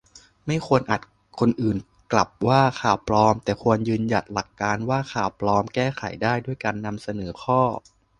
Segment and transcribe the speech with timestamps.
[0.45, 1.01] ไม่ควรอัด
[1.39, 1.77] คนอื่น
[2.11, 7.61] กลับว่า "ข่าวปลอม" แต่ควรยืนยันหลักการว่า ข่าวปลอมแก้ไขได้ด้วยการนำเสนอข้อ